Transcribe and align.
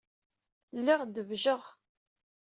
Lliɣ 0.77 1.01
debjeɣ. 1.05 1.61